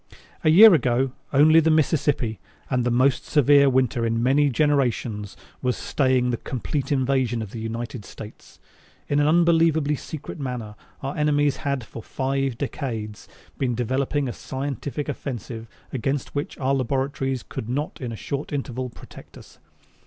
A 0.43 0.49
year 0.49 0.73
ago 0.73 1.11
only 1.31 1.59
the 1.59 1.69
Mississippi 1.69 2.39
and 2.71 2.83
the 2.83 2.89
most 2.89 3.23
severe 3.23 3.69
winter 3.69 4.03
in 4.03 4.23
many 4.23 4.49
generations 4.49 5.37
was 5.61 5.77
staying 5.77 6.31
the 6.31 6.37
complete 6.37 6.91
invasion 6.91 7.43
of 7.43 7.51
the 7.51 7.59
United 7.59 8.03
States. 8.03 8.59
In 9.07 9.19
an 9.19 9.27
unbelievably 9.27 9.97
secret 9.97 10.39
manner 10.39 10.73
our 11.03 11.15
enemies 11.15 11.57
had 11.57 11.83
for 11.83 12.01
five 12.01 12.57
decades 12.57 13.27
been 13.59 13.75
developing 13.75 14.27
a 14.27 14.33
scientific 14.33 15.07
offensive 15.07 15.67
against 15.93 16.33
which 16.33 16.57
our 16.57 16.73
laboratories 16.73 17.43
could 17.43 17.69
not 17.69 18.01
in 18.01 18.11
a 18.11 18.15
short 18.15 18.51
interval 18.51 18.89
protect 18.89 19.37
us. 19.37 19.59